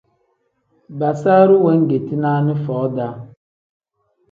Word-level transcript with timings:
Basaru 0.99 1.55
wengeti 1.65 2.13
naani 2.21 2.53
foo-daa. 2.63 3.13